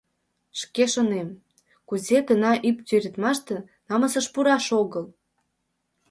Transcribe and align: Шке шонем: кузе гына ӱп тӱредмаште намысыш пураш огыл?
Шке 0.59 0.83
шонем: 0.93 1.29
кузе 1.87 2.17
гына 2.29 2.51
ӱп 2.67 2.77
тӱредмаште 2.87 3.55
намысыш 3.87 4.25
пураш 4.33 4.65
огыл? 4.81 5.05